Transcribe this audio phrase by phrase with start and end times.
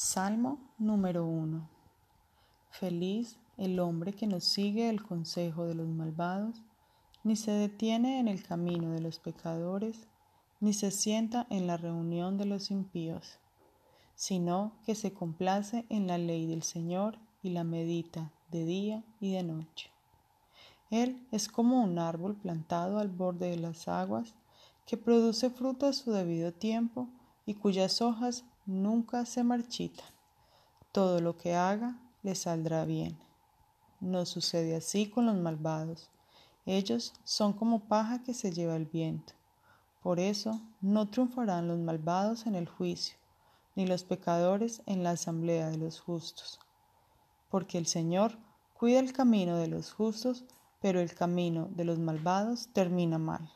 [0.00, 1.68] Salmo número 1.
[2.70, 6.62] Feliz el hombre que no sigue el consejo de los malvados,
[7.24, 10.06] ni se detiene en el camino de los pecadores,
[10.60, 13.40] ni se sienta en la reunión de los impíos,
[14.14, 19.32] sino que se complace en la ley del Señor y la medita de día y
[19.32, 19.90] de noche.
[20.92, 24.36] Él es como un árbol plantado al borde de las aguas,
[24.86, 27.08] que produce fruto a su debido tiempo
[27.48, 30.04] y cuyas hojas nunca se marchitan.
[30.92, 33.18] Todo lo que haga le saldrá bien.
[34.00, 36.10] No sucede así con los malvados.
[36.66, 39.32] Ellos son como paja que se lleva el viento.
[40.02, 43.16] Por eso no triunfarán los malvados en el juicio,
[43.76, 46.60] ni los pecadores en la asamblea de los justos.
[47.48, 48.36] Porque el Señor
[48.74, 50.44] cuida el camino de los justos,
[50.82, 53.50] pero el camino de los malvados termina mal.